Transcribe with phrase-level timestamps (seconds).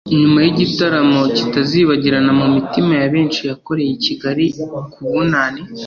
[0.19, 4.45] nyuma y’igitaramo kitazibaniraga mu mitima ya benshi yakoreye i Kigali
[4.91, 5.61] ku Bunani